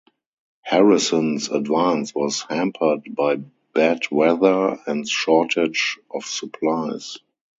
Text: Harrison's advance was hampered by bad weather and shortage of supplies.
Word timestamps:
Harrison's 0.63 1.49
advance 1.49 2.15
was 2.15 2.41
hampered 2.49 3.01
by 3.11 3.35
bad 3.75 3.99
weather 4.09 4.79
and 4.87 5.07
shortage 5.07 5.99
of 6.09 6.25
supplies. 6.25 7.19